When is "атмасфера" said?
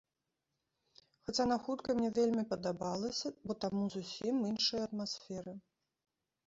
4.89-5.53